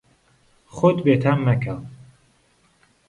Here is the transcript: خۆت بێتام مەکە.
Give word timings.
خۆت 0.75 0.97
بێتام 1.05 1.39
مەکە. 1.47 1.75